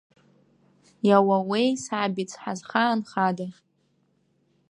Иауауеи 1.07 1.69
сабиц, 1.83 2.31
ҳазхаанхада. 2.41 3.47